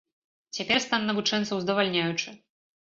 Цяпер 0.57 0.77
стан 0.87 1.07
навучэнцаў 1.11 1.63
здавальняючы. 1.67 2.39